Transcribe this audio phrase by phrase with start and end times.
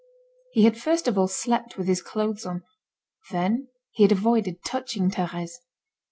[0.49, 2.63] He had first of all slept with his clothes on,
[3.29, 5.51] then he had avoided touching Thérèse.